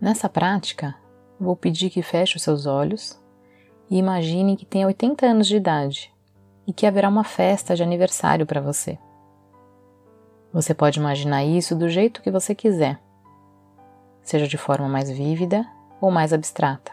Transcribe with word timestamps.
Nessa 0.00 0.28
prática, 0.28 0.94
vou 1.40 1.56
pedir 1.56 1.90
que 1.90 2.02
feche 2.02 2.36
os 2.36 2.42
seus 2.42 2.66
olhos 2.66 3.20
e 3.90 3.98
imagine 3.98 4.56
que 4.56 4.64
tem 4.64 4.86
80 4.86 5.26
anos 5.26 5.48
de 5.48 5.56
idade 5.56 6.14
e 6.66 6.72
que 6.72 6.86
haverá 6.86 7.08
uma 7.08 7.24
festa 7.24 7.74
de 7.74 7.82
aniversário 7.82 8.46
para 8.46 8.60
você. 8.60 8.96
Você 10.52 10.72
pode 10.72 11.00
imaginar 11.00 11.44
isso 11.44 11.74
do 11.74 11.88
jeito 11.88 12.22
que 12.22 12.30
você 12.30 12.54
quiser, 12.54 13.00
seja 14.22 14.46
de 14.46 14.56
forma 14.56 14.88
mais 14.88 15.10
vívida 15.10 15.66
ou 16.00 16.12
mais 16.12 16.32
abstrata. 16.32 16.92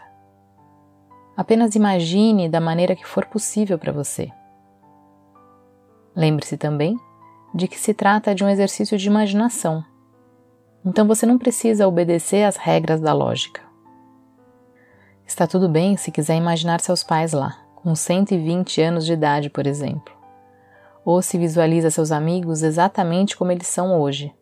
Apenas 1.36 1.76
imagine 1.76 2.48
da 2.48 2.60
maneira 2.60 2.96
que 2.96 3.06
for 3.06 3.24
possível 3.26 3.78
para 3.78 3.92
você. 3.92 4.32
Lembre-se 6.14 6.56
também 6.56 6.98
de 7.54 7.68
que 7.68 7.78
se 7.78 7.94
trata 7.94 8.34
de 8.34 8.42
um 8.42 8.48
exercício 8.48 8.98
de 8.98 9.06
imaginação, 9.06 9.84
então 10.86 11.04
você 11.04 11.26
não 11.26 11.36
precisa 11.36 11.88
obedecer 11.88 12.44
às 12.44 12.56
regras 12.56 13.00
da 13.00 13.12
lógica. 13.12 13.60
Está 15.26 15.44
tudo 15.44 15.68
bem 15.68 15.96
se 15.96 16.12
quiser 16.12 16.36
imaginar 16.36 16.80
seus 16.80 17.02
pais 17.02 17.32
lá, 17.32 17.58
com 17.74 17.92
120 17.92 18.80
anos 18.80 19.04
de 19.04 19.12
idade, 19.12 19.50
por 19.50 19.66
exemplo, 19.66 20.14
ou 21.04 21.20
se 21.20 21.36
visualiza 21.36 21.90
seus 21.90 22.12
amigos 22.12 22.62
exatamente 22.62 23.36
como 23.36 23.50
eles 23.50 23.66
são 23.66 24.00
hoje. 24.00 24.32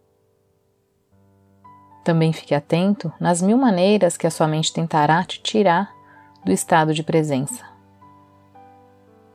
Também 2.05 2.35
fique 2.35 2.55
atento 2.55 3.11
nas 3.19 3.41
mil 3.41 3.57
maneiras 3.57 4.19
que 4.19 4.27
a 4.27 4.30
sua 4.30 4.47
mente 4.47 4.71
tentará 4.71 5.24
te 5.24 5.43
tirar 5.43 5.91
do 6.45 6.52
estado 6.52 6.93
de 6.93 7.02
presença. 7.02 7.65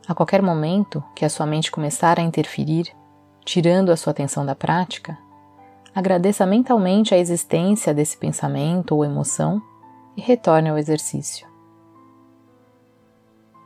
A 0.06 0.14
qualquer 0.14 0.40
momento 0.40 1.02
que 1.16 1.24
a 1.24 1.28
sua 1.28 1.46
mente 1.46 1.72
começar 1.72 2.20
a 2.20 2.22
interferir, 2.22 2.94
tirando 3.44 3.90
a 3.90 3.96
sua 3.96 4.12
atenção 4.12 4.46
da 4.46 4.54
prática, 4.54 5.18
agradeça 5.94 6.46
mentalmente 6.46 7.14
a 7.14 7.18
existência 7.18 7.92
desse 7.92 8.16
pensamento 8.16 8.94
ou 8.94 9.04
emoção 9.04 9.60
e 10.16 10.20
retorne 10.20 10.68
ao 10.68 10.78
exercício. 10.78 11.48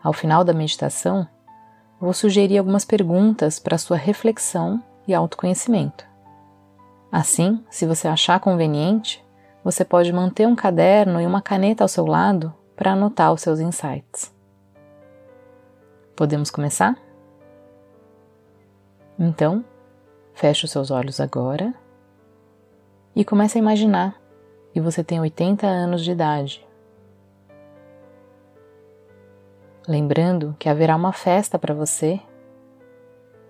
Ao 0.03 0.13
final 0.13 0.45
da 0.45 0.53
meditação, 0.53 1.27
vou 2.01 2.13
sugerir 2.13 2.59
algumas 2.59 2.85
perguntas 2.85 3.59
para 3.59 3.79
sua 3.79 3.97
reflexão 3.97 4.83
e 5.07 5.15
autoconhecimento. 5.15 6.05
Assim, 7.11 7.65
se 7.71 7.87
você 7.87 8.09
achar 8.09 8.41
conveniente, 8.41 9.25
você 9.63 9.85
pode 9.85 10.13
manter 10.13 10.47
um 10.47 10.55
caderno 10.55 11.21
e 11.21 11.27
uma 11.27 11.41
caneta 11.41 11.85
ao 11.85 11.89
seu 11.89 12.05
lado 12.05 12.53
para 12.77 12.93
anotar 12.93 13.33
os 13.33 13.41
seus 13.41 13.61
insights. 13.61 14.35
Podemos 16.17 16.51
começar? 16.51 16.97
Então, 19.19 19.65
feche 20.35 20.65
os 20.65 20.71
seus 20.71 20.91
olhos 20.91 21.21
agora 21.21 21.73
e 23.15 23.25
comece 23.25 23.59
a 23.59 23.61
imaginar 23.61 24.21
que 24.73 24.81
você 24.81 25.05
tem 25.05 25.21
80 25.21 25.67
anos 25.67 26.03
de 26.03 26.11
idade. 26.11 26.67
Lembrando 29.87 30.57
que 30.59 30.69
haverá 30.69 30.97
uma 30.97 31.13
festa 31.13 31.59
para 31.59 31.75
você 31.75 32.21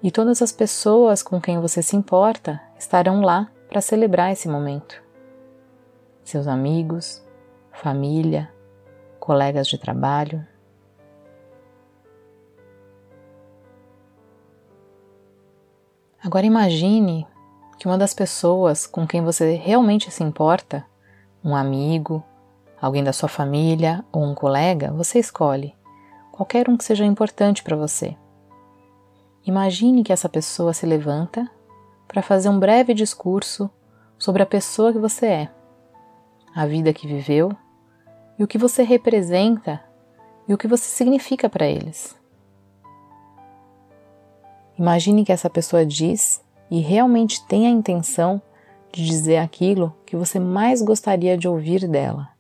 e 0.03 0.11
todas 0.11 0.43
as 0.43 0.53
pessoas 0.53 1.23
com 1.23 1.41
quem 1.41 1.61
você 1.61 1.83
se 1.83 1.97
importa 1.97 2.61
estarão 2.79 3.23
lá 3.23 3.51
para 3.69 3.81
celebrar 3.81 4.33
esse 4.33 4.49
momento. 4.49 5.03
Seus 6.23 6.47
amigos, 6.47 7.25
família, 7.73 8.53
colegas 9.19 9.67
de 9.67 9.79
trabalho. 9.79 10.47
Agora 16.23 16.45
imagine 16.45 17.27
que 17.79 17.87
uma 17.87 17.99
das 17.99 18.15
pessoas 18.15 18.87
com 18.87 19.07
quem 19.07 19.23
você 19.23 19.55
realmente 19.55 20.11
se 20.11 20.23
importa, 20.23 20.85
um 21.45 21.55
amigo, 21.55 22.23
alguém 22.81 23.03
da 23.03 23.13
sua 23.13 23.29
família 23.29 24.05
ou 24.13 24.23
um 24.23 24.35
colega, 24.35 24.93
você 24.93 25.19
escolhe, 25.19 25.75
qualquer 26.33 26.69
um 26.69 26.77
que 26.77 26.85
seja 26.85 27.05
importante 27.05 27.63
para 27.63 27.77
você. 27.77 28.17
Imagine 29.47 30.03
que 30.03 30.13
essa 30.13 30.29
pessoa 30.29 30.73
se 30.73 30.87
levanta 30.87 31.51
para 32.07 32.23
fazer 32.23 32.49
um 32.49 32.59
breve 32.59 32.95
discurso 32.95 33.71
sobre 34.19 34.43
a 34.43 34.47
pessoa 34.47 34.93
que 34.93 34.99
você 34.99 35.27
é, 35.27 35.51
a 36.55 36.67
vida 36.67 36.93
que 36.93 37.07
viveu 37.07 37.53
e 38.39 38.45
o 38.45 38.47
que 38.47 38.59
você 38.59 38.83
representa 38.83 39.83
e 40.47 40.55
o 40.55 40.59
que 40.59 40.69
você 40.69 40.85
significa 40.85 41.49
para 41.49 41.67
eles. 41.67 42.17
Imagine 44.79 45.25
que 45.25 45.33
essa 45.33 45.49
pessoa 45.49 45.87
diz 45.87 46.44
e 46.71 46.81
realmente 46.81 47.45
tem 47.47 47.67
a 47.67 47.71
intenção 47.71 48.41
de 48.93 49.05
dizer 49.05 49.39
aquilo 49.39 49.95
que 50.07 50.17
você 50.17 50.39
mais 50.39 50.81
gostaria 50.81 51.37
de 51.37 51.49
ouvir 51.49 51.89
dela. 51.89 52.34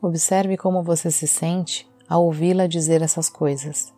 Observe 0.00 0.56
como 0.56 0.82
você 0.82 1.10
se 1.10 1.26
sente 1.26 1.88
ao 2.08 2.24
ouvi-la 2.24 2.66
dizer 2.66 3.02
essas 3.02 3.28
coisas. 3.28 3.94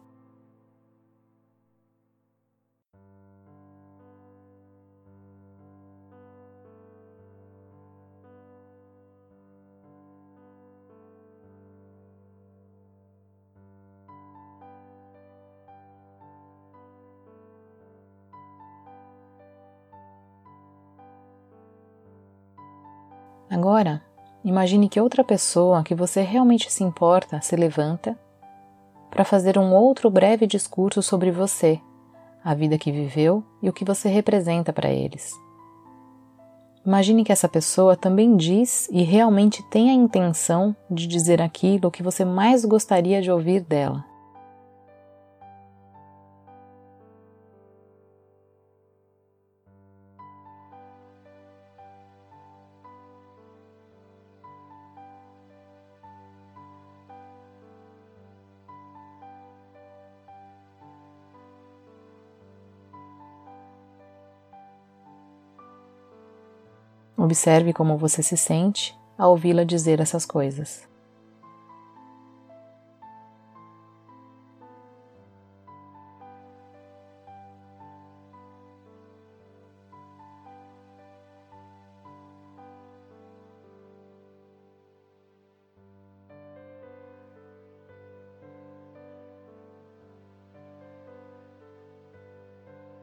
Agora, 23.51 24.08
Imagine 24.45 24.89
que 24.89 25.01
outra 25.01 25.25
pessoa 25.25 25.83
que 25.83 25.95
você 25.95 26.23
realmente 26.23 26.71
se 26.71 26.85
importa 26.85 27.41
se 27.41 27.57
levanta 27.57 28.19
para 29.11 29.25
fazer 29.25 29.59
um 29.59 29.75
outro 29.75 30.11
breve 30.11 30.47
discurso 30.47 31.03
sobre 31.03 31.31
você, 31.31 31.81
a 32.45 32.55
vida 32.55 32.79
que 32.79 32.93
viveu 32.93 33.43
e 33.63 33.69
o 33.69 33.73
que 33.73 33.85
você 33.85 34.09
representa 34.09 34.73
para 34.73 34.91
eles. 34.91 35.33
Imagine 36.87 37.25
que 37.25 37.33
essa 37.33 37.49
pessoa 37.49 37.97
também 37.97 38.37
diz 38.37 38.89
e 38.91 39.03
realmente 39.03 39.63
tem 39.71 39.91
a 39.91 39.93
intenção 39.93 40.75
de 40.91 41.07
dizer 41.07 41.43
aquilo 41.43 41.91
que 41.91 42.03
você 42.03 42.25
mais 42.25 42.65
gostaria 42.65 43.21
de 43.21 43.31
ouvir 43.31 43.61
dela. 43.61 44.05
Observe 67.21 67.73
como 67.73 67.99
você 67.99 68.23
se 68.23 68.37
sente 68.37 68.97
ao 69.19 69.33
ouvi-la 69.33 69.65
dizer 69.65 69.99
essas 69.99 70.25
coisas. 70.25 70.87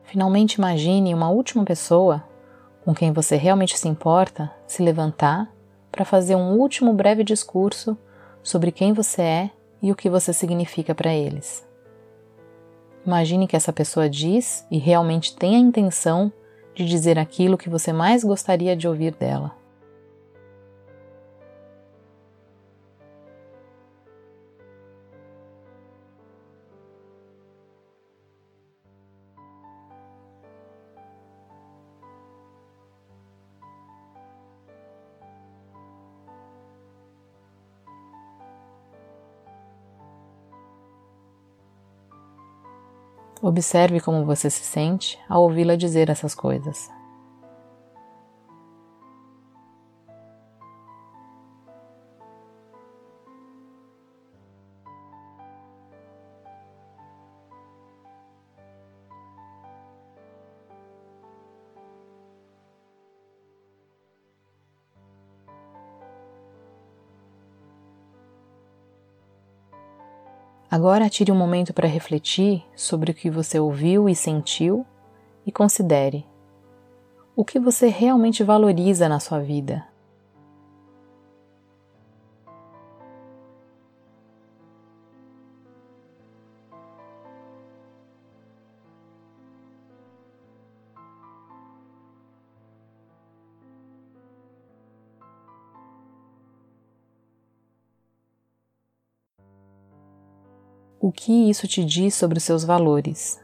Finalmente 0.05 0.53
imagine 0.53 1.13
uma 1.13 1.29
última 1.29 1.65
pessoa 1.65 2.23
com 2.85 2.93
quem 2.93 3.11
você 3.11 3.35
realmente 3.35 3.77
se 3.77 3.87
importa 3.87 4.51
se 4.67 4.83
levantar 4.83 5.51
para 5.91 6.05
fazer 6.05 6.35
um 6.35 6.59
último 6.59 6.93
breve 6.93 7.23
discurso 7.23 7.97
sobre 8.43 8.71
quem 8.71 8.93
você 8.93 9.21
é 9.23 9.49
e 9.81 9.91
o 9.91 9.95
que 9.95 10.09
você 10.09 10.31
significa 10.31 10.93
para 10.93 11.11
eles. 11.11 11.67
Imagine 13.05 13.47
que 13.47 13.55
essa 13.55 13.73
pessoa 13.73 14.07
diz 14.07 14.65
e 14.69 14.77
realmente 14.77 15.35
tem 15.35 15.55
a 15.55 15.59
intenção 15.59 16.31
de 16.75 16.85
dizer 16.85 17.17
aquilo 17.17 17.57
que 17.57 17.69
você 17.69 17.91
mais 17.91 18.23
gostaria 18.23 18.75
de 18.75 18.87
ouvir 18.87 19.15
dela. 19.15 19.64
Observe 43.47 43.99
como 43.99 44.25
você 44.25 44.49
se 44.49 44.63
sente 44.63 45.19
ao 45.29 45.43
ouvi-la 45.43 45.75
dizer 45.75 46.09
essas 46.09 46.33
coisas. 46.33 46.89
Agora 70.75 71.07
tire 71.09 71.31
um 71.31 71.37
momento 71.37 71.73
para 71.73 71.87
refletir 71.87 72.61
sobre 72.75 73.09
o 73.09 73.13
que 73.13 73.29
você 73.29 73.57
ouviu 73.57 74.09
e 74.09 74.13
sentiu 74.13 74.85
e 75.45 75.49
considere 75.49 76.25
o 77.33 77.45
que 77.45 77.57
você 77.57 77.87
realmente 77.87 78.43
valoriza 78.43 79.07
na 79.07 79.17
sua 79.17 79.39
vida. 79.39 79.85
O 100.99 101.11
que 101.11 101.49
isso 101.49 101.67
te 101.67 101.83
diz 101.83 102.15
sobre 102.15 102.37
os 102.37 102.43
seus 102.43 102.63
valores. 102.63 103.39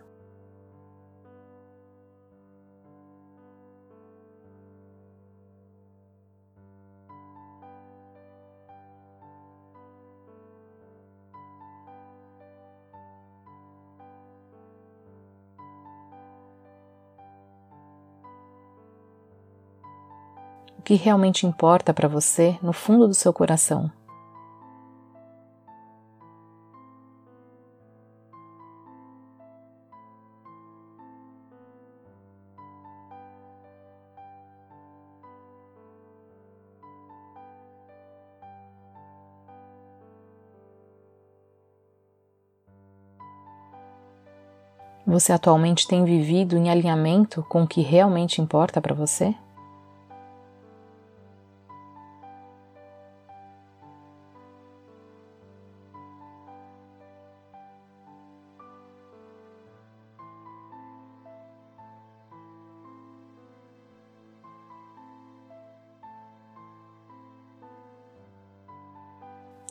O 20.78 20.84
que 20.84 20.96
realmente 20.96 21.46
importa 21.46 21.94
para 21.94 22.08
você 22.08 22.58
no 22.60 22.74
fundo 22.74 23.08
do 23.08 23.14
seu 23.14 23.32
coração. 23.32 23.92
Você 45.12 45.34
atualmente 45.34 45.86
tem 45.86 46.06
vivido 46.06 46.56
em 46.56 46.70
alinhamento 46.70 47.46
com 47.50 47.64
o 47.64 47.68
que 47.68 47.82
realmente 47.82 48.42
importa 48.42 48.80
para 48.80 48.96
você? 48.96 49.36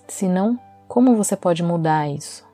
Se 0.06 0.28
não, 0.28 0.60
como 0.86 1.16
você 1.16 1.34
pode 1.34 1.62
mudar 1.62 2.10
isso? 2.10 2.49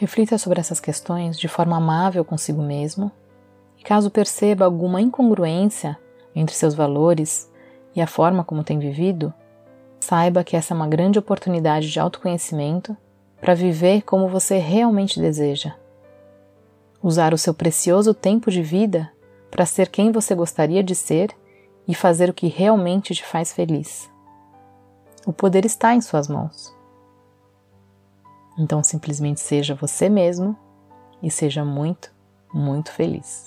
Reflita 0.00 0.38
sobre 0.38 0.58
essas 0.58 0.80
questões 0.80 1.38
de 1.38 1.46
forma 1.46 1.76
amável 1.76 2.24
consigo 2.24 2.62
mesmo 2.62 3.12
e, 3.76 3.82
caso 3.82 4.10
perceba 4.10 4.64
alguma 4.64 4.98
incongruência 4.98 5.98
entre 6.34 6.54
seus 6.54 6.74
valores 6.74 7.52
e 7.94 8.00
a 8.00 8.06
forma 8.06 8.42
como 8.42 8.64
tem 8.64 8.78
vivido, 8.78 9.30
saiba 10.00 10.42
que 10.42 10.56
essa 10.56 10.72
é 10.72 10.74
uma 10.74 10.88
grande 10.88 11.18
oportunidade 11.18 11.90
de 11.90 12.00
autoconhecimento 12.00 12.96
para 13.42 13.52
viver 13.52 14.00
como 14.00 14.26
você 14.26 14.56
realmente 14.56 15.20
deseja. 15.20 15.74
Usar 17.02 17.34
o 17.34 17.38
seu 17.38 17.52
precioso 17.52 18.14
tempo 18.14 18.50
de 18.50 18.62
vida 18.62 19.12
para 19.50 19.66
ser 19.66 19.90
quem 19.90 20.10
você 20.10 20.34
gostaria 20.34 20.82
de 20.82 20.94
ser 20.94 21.28
e 21.86 21.94
fazer 21.94 22.30
o 22.30 22.34
que 22.34 22.46
realmente 22.46 23.14
te 23.14 23.22
faz 23.22 23.52
feliz. 23.52 24.10
O 25.26 25.32
poder 25.34 25.66
está 25.66 25.94
em 25.94 26.00
suas 26.00 26.26
mãos. 26.26 26.79
Então 28.60 28.84
simplesmente 28.84 29.40
seja 29.40 29.74
você 29.74 30.10
mesmo 30.10 30.54
e 31.22 31.30
seja 31.30 31.64
muito, 31.64 32.12
muito 32.52 32.92
feliz. 32.92 33.46